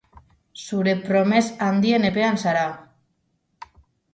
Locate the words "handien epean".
1.65-2.41